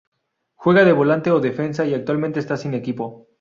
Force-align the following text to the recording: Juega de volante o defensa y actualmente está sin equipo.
Juega 0.55 0.83
de 0.83 0.93
volante 0.93 1.29
o 1.29 1.39
defensa 1.39 1.85
y 1.85 1.93
actualmente 1.93 2.39
está 2.39 2.57
sin 2.57 2.73
equipo. 2.73 3.27